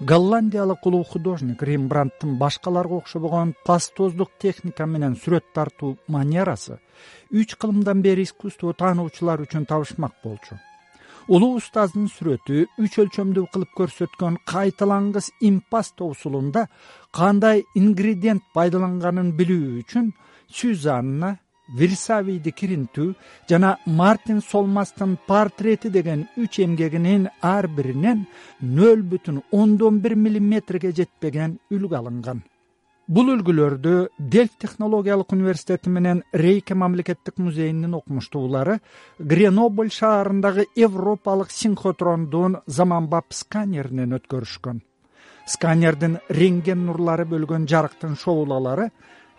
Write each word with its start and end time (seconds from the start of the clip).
голландиялык 0.00 0.86
улуу 0.86 1.02
художник 1.04 1.62
рембрандттын 1.62 2.36
башкаларга 2.38 2.94
окшобогон 2.94 3.54
пастоздук 3.66 4.30
техника 4.38 4.86
менен 4.86 5.16
сүрөт 5.18 5.50
тартуу 5.54 5.96
манерасы 6.06 6.78
үч 7.32 7.56
кылымдан 7.58 8.02
бери 8.02 8.22
искусство 8.22 8.72
таануучулар 8.72 9.42
үчүн 9.42 9.66
табышмак 9.66 10.14
болчу. 10.22 10.54
Улуу 11.26 11.56
устаздын 11.58 12.06
сүрөтү 12.14 12.68
үч 12.78 12.94
өлчөмдүү 13.02 13.50
кылып 13.52 13.74
көрсөткөн 13.80 14.38
кайталангыс 14.46 15.32
импаста 15.42 16.04
усулунда 16.04 16.68
кандай 17.10 17.64
ингредиент 17.74 18.46
пайдаланганын 18.54 19.34
билүү 19.34 19.82
үчүн 19.82 20.12
сюзанна 20.48 21.34
версавийди 21.68 22.52
киринтүү 22.52 23.14
жана 23.50 23.76
мартин 23.86 24.40
солмастын 24.40 25.16
портрети 25.26 25.90
деген 25.90 26.26
үч 26.36 26.60
эмгегинин 26.64 27.28
ар 27.42 27.68
биринен 27.68 28.26
нөл 28.60 29.02
бүтүн 29.02 29.42
ондон 29.52 30.00
бир 30.00 30.14
миллиметрге 30.16 30.92
жетпеген 30.92 31.58
үлгү 31.70 31.96
алынган. 31.98 32.42
Бул 33.08 33.30
үлгүлөрдү 33.32 33.92
дельф 34.18 34.58
технологиялык 34.60 35.30
университети 35.32 35.88
менен 35.88 36.18
рейке 36.32 36.74
мамлекеттик 36.74 37.38
музейинин 37.40 37.94
окумуштуулары 37.96 38.80
гренобль 39.18 39.88
шаарындагы 39.88 40.66
европалык 40.76 41.50
синхотрондун 41.50 42.58
заманбап 42.66 43.32
сканеринен 43.32 44.12
өткөрүшкөн. 44.18 44.82
Сканердин 45.48 46.18
рентген 46.28 46.84
нурлары 46.84 47.24
бөлгөн 47.24 47.64
жарыктын 47.64 48.12
шоулалары 48.20 48.90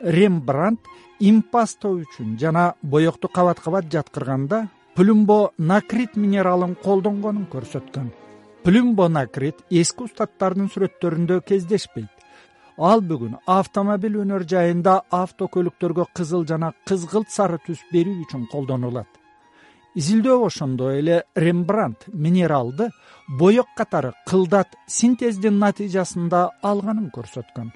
рембрандт 0.01 0.87
импасто 1.19 1.91
үчүн 1.91 2.37
жана 2.39 2.73
боекту 2.81 3.27
кабат 3.27 3.59
кабат 3.59 3.91
жаткырганда 3.91 4.67
плюмбо 4.95 5.51
накрит 5.57 6.15
минералын 6.15 6.75
колдонгонун 6.75 7.47
көрсөткөн. 7.51 8.09
Плюмбо 8.63 9.07
накрит 9.09 9.55
эски 9.69 10.03
устаттардын 10.07 10.69
сүрөттөрүндө 10.71 11.41
кездешпейт. 11.47 12.11
Ал 12.77 13.01
бүгүн 13.03 13.37
автомобиль 13.45 14.19
өнөр 14.23 14.45
жайында 14.47 15.01
автокөлүктөргө 15.11 16.05
кызыл 16.15 16.45
жана 16.47 16.71
кызгылт 16.87 17.31
сары 17.31 17.59
түс 17.65 17.83
берүү 17.91 18.23
үчүн 18.23 18.47
колдонулат. 18.51 19.07
Изилдөө 19.99 20.45
ошондой 20.45 20.99
эле 20.99 21.23
рембрандт 21.35 22.07
минералды 22.13 22.91
боек 23.39 23.67
катары 23.75 24.13
кылдат 24.27 24.75
синтездин 24.87 25.59
натыйжасында 25.59 26.47
алганын 26.63 27.09
көрсөткөн 27.11 27.73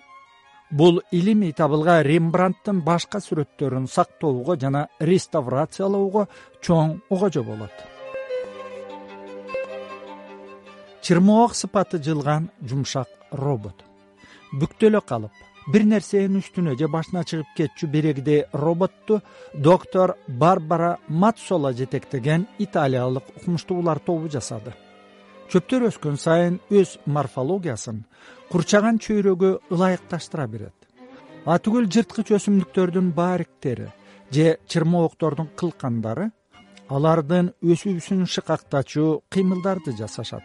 бул 0.74 1.02
илимий 1.12 1.54
табылга 1.54 2.00
рембрандттын 2.06 2.82
башка 2.86 3.22
сүрөттөрүн 3.22 3.86
сактоого 3.96 4.58
жана 4.58 4.88
реставрациялоого 5.00 6.28
чоң 6.66 6.98
огожо 7.14 7.44
болот. 7.46 7.74
Чырмоок 11.04 11.54
сыпаты 11.54 12.00
жылган 12.04 12.50
жумшак 12.62 13.10
робот. 13.32 13.84
Бүктөлө 14.60 15.02
калып 15.06 15.44
бир 15.74 15.86
нерсенин 15.88 16.40
үстүнө 16.42 16.78
же 16.80 16.90
башына 16.92 17.24
чыгып 17.28 17.54
кетчү 17.58 17.88
берегидей 17.92 18.46
роботту 18.54 19.22
доктор 19.54 20.16
барбара 20.28 20.98
мацола 21.08 21.74
жетектеген 21.74 22.48
италиялык 22.60 23.30
окумуштуулар 23.38 24.00
тобу 24.00 24.30
жасады 24.30 24.74
чөптөр 25.54 25.84
өскөн 25.92 26.16
сайын 26.18 26.56
өз 26.74 26.96
морфологиясын 27.14 28.00
курчаган 28.50 28.98
чөйрөгө 28.98 29.50
ылайыкташтыра 29.76 30.48
берет. 30.50 30.74
Атүгүл 31.46 31.86
жырткыч 31.94 32.32
өсүмдүктөрдүн 32.38 33.12
баариктери 33.14 33.92
же 34.34 34.48
чырмооктордун 34.66 35.52
кылкандары 35.60 36.32
алардын 36.90 37.52
өсүүсүн 37.62 38.24
шыкактачу 38.34 39.06
кыймылдарды 39.30 39.94
жасашат. 40.00 40.42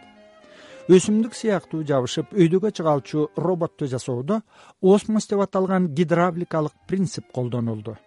Өсүмдүк 0.89 1.33
сыяктуу 1.37 1.81
жабышып 1.89 2.35
өйдөгө 2.37 2.69
чыга 2.77 2.93
алчу 2.93 3.31
роботту 3.37 3.89
жасоодо 3.89 4.43
осмос 4.81 5.25
деп 5.31 5.41
аталган 5.47 5.89
гидравликалык 5.97 6.77
принцип 6.85 7.31
колдонулду 7.33 7.97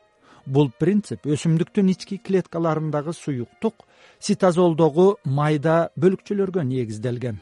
бул 0.47 0.71
принцип 0.78 1.27
өсүмдүктүн 1.27 1.91
ички 1.93 2.19
клеткаларындагы 2.19 3.15
суюктук 3.16 3.87
ситозолдогу 4.22 5.16
майда 5.25 5.91
бөлүкчөлөргө 5.99 6.65
негизделген. 6.66 7.41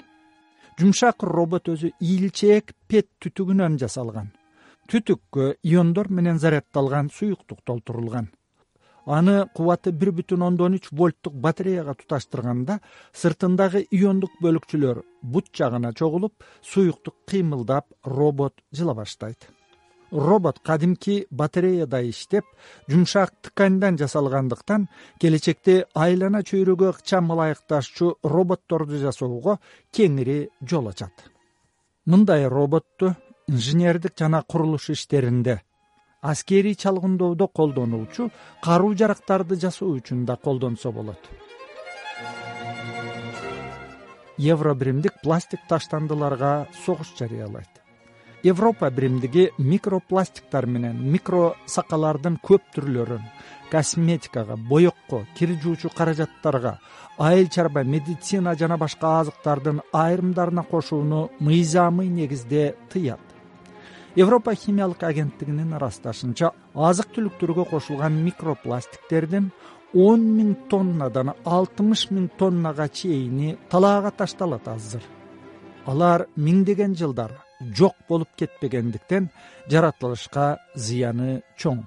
Жумшак 0.80 1.22
робот 1.22 1.68
өзү 1.68 1.92
ийилчээк 2.00 2.74
пет 2.88 3.08
түтүгүнөн 3.20 3.78
жасалган. 3.80 4.30
Түтүккө 4.90 5.54
иондор 5.62 6.10
менен 6.10 6.38
заряддалган 6.38 7.10
суюктук 7.12 7.60
толтурулган. 7.64 8.30
Аны 9.06 9.46
кубаты 9.56 9.92
бир 9.92 10.12
бүтүн 10.16 10.42
ондон 10.46 10.76
үч 10.76 10.90
вольттук 10.92 11.34
батареяга 11.34 11.94
туташтырганда 12.00 12.80
сыртындагы 13.12 13.86
иондук 13.90 14.36
бөлүкчөлөр 14.42 15.02
бут 15.22 15.48
жагына 15.56 15.94
чогулуп 15.94 16.44
суюктук 16.62 17.16
кыймылдап 17.26 17.88
робот 18.04 18.60
жыла 18.72 18.94
баштайт 18.94 19.48
робот 20.10 20.58
кадимки 20.58 21.26
батареядай 21.30 22.10
иштеп 22.10 22.44
жумшак 22.88 23.32
тканьдан 23.42 23.98
жасалгандыктан 23.98 24.88
келечекте 25.20 25.84
айлана 25.94 26.42
чөйрөгө 26.42 26.90
ыкчам 26.94 27.32
ылайыкташчу 27.32 28.16
роботторду 28.22 28.98
жасоого 28.98 29.58
кеңири 29.92 30.50
жол 30.62 30.88
ачат. 30.88 31.12
Мындай 32.06 32.46
роботту 32.48 33.16
инженердик 33.48 34.18
жана 34.18 34.42
курулуш 34.42 34.90
иштеринде 34.90 35.60
аскерий 36.20 36.74
чалгындоодо 36.74 37.48
колдонулчу 37.48 38.30
каруу 38.62 38.94
жарактарды 38.94 39.56
жасоо 39.56 39.94
үчүн 39.96 40.24
да 40.24 40.36
колдонсо 40.36 40.92
болот. 40.92 41.20
Евро 44.38 44.74
биримдик 44.74 45.20
пластик 45.22 45.60
таштандыларга 45.68 46.66
согуш 46.84 47.12
жарыялайт 47.18 47.79
европа 48.42 48.90
биримдиги 48.90 49.50
микропластиктар 49.58 50.66
менен 50.66 50.96
микро 51.12 51.54
сакалардын 51.66 52.38
көп 52.40 52.62
түрлөрүн 52.74 53.24
косметикага 53.70 54.56
боекко 54.56 55.26
кир 55.36 55.52
жуучу 55.62 55.90
каражаттарга 55.96 56.78
айыл 57.18 57.48
чарба 57.48 57.84
медицина 57.84 58.54
жана 58.56 58.78
башка 58.78 59.18
азыктардын 59.20 59.82
айрымдарына 59.92 60.62
кошууну 60.62 61.30
мыйзамый 61.40 62.08
негизде 62.08 62.76
тыят. 62.88 63.20
Европа 64.16 64.54
химиялык 64.54 65.02
агенттигинин 65.02 65.76
ырасташынча 65.76 66.52
азык 66.74 67.12
түлүктөргө 67.14 67.68
кошулган 67.70 68.16
микропластиктердин 68.24 69.52
он 69.92 70.24
миң 70.38 70.56
тоннадан 70.70 71.34
алтымыш 71.44 72.08
миң 72.10 72.30
тоннага 72.38 72.88
чейини 72.88 73.58
талаага 73.68 74.10
ташталат 74.10 74.66
азыр. 74.68 75.04
Алар 75.86 76.26
миңдеген 76.36 76.96
жылдар 76.96 77.36
жок 77.60 77.96
болуп 78.08 78.28
кетпегендиктен 78.36 79.30
жаратылышка 79.70 80.58
зыяны 80.74 81.42
чоң. 81.58 81.84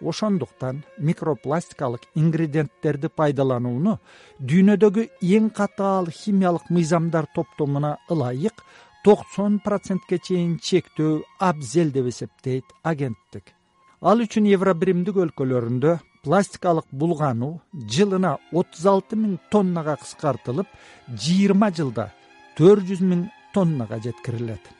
Ошондуктан 0.00 0.82
микропластикалык 0.98 2.06
ингредиенттерди 2.16 3.10
пайдаланууну 3.12 3.98
дүйнөдөгү 4.40 5.06
эң 5.36 5.50
катаал 5.52 6.08
химиялык 6.08 6.70
мыйзамдар 6.70 7.28
топтомуна 7.34 7.98
ылайык 8.08 8.64
токсон 9.04 9.60
процентке 9.64 10.18
чейин 10.18 10.56
чектөө 10.58 11.20
абзел 11.38 11.92
деп 11.92 12.08
эсептейт 12.08 12.64
агенттик. 12.82 13.52
Ал 14.00 14.24
үчүн 14.24 14.48
евро 14.48 14.72
биримдик 14.72 15.20
өлкөлөрүндө 15.20 15.98
пластикалык 16.24 16.88
булгануу 16.92 17.60
жылына 17.72 18.38
отуз 18.52 18.86
алты 18.86 19.20
миң 19.20 19.36
тоннага 19.52 19.98
кыскартылып 20.00 20.68
жыйырма 21.12 21.72
жылда 21.76 22.10
төрт 22.56 22.88
жүз 22.88 23.04
миң 23.04 23.26
тоннага 23.52 24.00
жеткирилет 24.04 24.79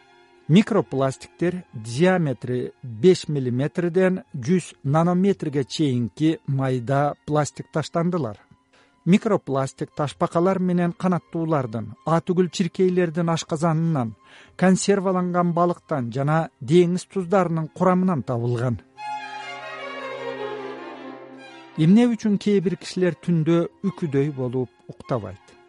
микропластиктер 0.50 1.62
диаметри 1.72 2.72
беш 2.82 3.28
миллиметрден 3.28 4.24
жүз 4.34 4.72
нанометрге 4.82 5.62
чейинки 5.64 6.40
майда 6.46 7.14
пластик 7.24 7.66
таштандылар. 7.72 8.36
Микропластик 9.06 9.94
ташбакалар 9.94 10.58
менен 10.58 10.92
канаттуулардын 10.92 11.92
атүгүл 12.04 12.50
чиркейлердин 12.50 13.30
ашказанынан 13.30 14.16
консерваланган 14.56 15.54
балыктан 15.54 16.10
жана 16.10 16.40
деңиз 16.60 17.06
туздарынын 17.14 17.70
курамынан 17.70 18.26
табылган. 18.26 18.80
Эмне 21.78 22.10
үчүн 22.10 22.42
кээ 22.42 22.58
бир 22.60 22.76
кишилер 22.82 23.14
түндө 23.14 23.68
үкүдөй 23.86 24.34
болуп 24.34 24.74
уктабайт 24.90 25.59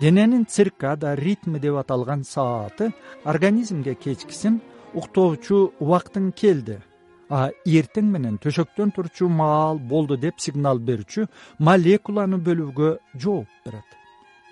дененин 0.00 0.44
циркада 0.44 1.16
ритми 1.16 1.58
деп 1.58 1.76
аталган 1.76 2.24
сааты 2.24 2.92
организмге 3.24 3.94
кечкисин 3.94 4.60
уктоочу 4.94 5.72
убактың 5.80 6.32
келди 6.32 6.78
а 7.30 7.50
эртең 7.66 8.10
менен 8.12 8.38
төшөктөн 8.38 8.92
турчу 8.94 9.28
маал 9.28 9.78
болду 9.78 10.16
деп 10.16 10.38
сигнал 10.38 10.78
берүүчү 10.78 11.26
молекуланы 11.58 12.38
бөлүүгө 12.38 12.90
жооп 13.18 13.48
берет. 13.64 13.88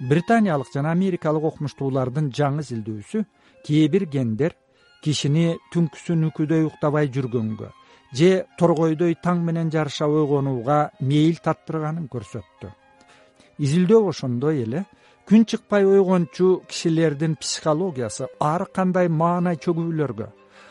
Британиялык 0.00 0.73
жана 0.75 0.91
америкалык 0.91 1.44
окумуштуулардын 1.52 2.32
жаңы 2.35 2.64
изилдөөсү 2.67 3.25
кээ 3.67 3.88
бир 3.93 4.06
гендер 4.11 4.56
кишини 5.05 5.55
түнкүсүн 5.73 6.31
үкүдөй 6.31 6.67
уктабай 6.67 7.12
жүргөнгө 7.14 7.70
же 8.19 8.31
торгойдой 8.58 9.14
таң 9.23 9.44
менен 9.47 9.70
жарыша 9.70 10.08
ойгонууга 10.08 10.90
мейил 11.00 11.38
таттырганын 11.44 12.08
көрсөттү. 12.11 12.73
Изилдөө 13.58 14.08
ошондой 14.11 14.62
эле 14.64 14.85
күн 15.29 15.47
чыкпай 15.49 15.87
ойгончу 15.87 16.62
кишилердин 16.69 17.37
психологиясы 17.37 18.26
ар 18.41 18.67
кандай 18.76 19.09
маанай 19.09 19.56
чөгүүлөргө 19.56 20.26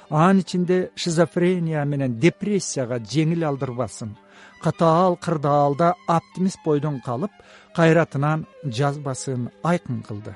анын 0.09 0.41
ичинде 0.43 0.77
шизофрения 0.95 1.81
менен 1.85 2.19
депрессияга 2.19 2.99
жеңил 3.13 3.47
алдырбасын 3.49 4.11
катаал 4.61 5.17
кырдаалда 5.17 5.95
оптимист 6.07 6.61
бойдон 6.65 7.01
калып 7.01 7.31
кайратынан 7.75 8.45
жазбасын 8.63 9.49
айкын 9.63 10.03
кылды. 10.07 10.35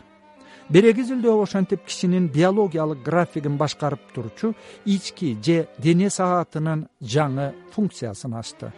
Берек 0.69 0.97
изилдөө 1.03 1.43
ошентип 1.43 1.85
кишинин 1.85 2.27
биологиялык 2.27 3.05
графигин 3.05 3.55
башкарып 3.61 4.01
турчу 4.15 4.55
ички 4.85 5.37
же 5.45 5.67
дене 5.77 6.09
саатынын 6.09 6.87
жаңы 7.01 7.53
функциясын 7.71 8.33
ачты 8.33 8.73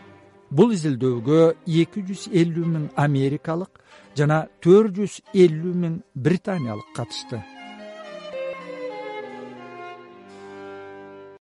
бул 0.52 0.74
изилдөөгө 0.78 1.42
эки 1.84 2.04
жүз 2.10 2.26
элүү 2.42 2.66
миң 2.74 2.90
америкалык 3.06 3.80
жана 4.18 4.42
төрт 4.66 4.98
жүз 4.98 5.22
элүү 5.46 5.76
миң 5.86 6.02
британиялык 6.28 6.94
катышты 6.98 7.44